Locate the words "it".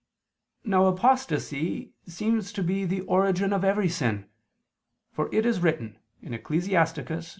5.31-5.45